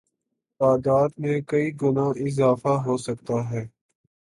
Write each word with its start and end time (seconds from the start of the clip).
تعداد 0.61 1.09
میں 1.17 1.39
کئی 1.47 1.67
گنا 1.81 2.07
اضافہ 2.25 2.73
ہوسکتا 2.85 3.37
ہے 3.49 3.63